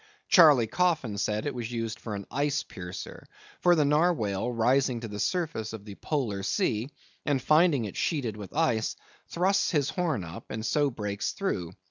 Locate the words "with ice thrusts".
8.35-9.69